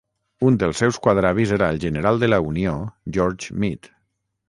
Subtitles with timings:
[0.51, 2.75] Un dels seus quadravis era el general de la Unió
[3.19, 3.97] George Meade.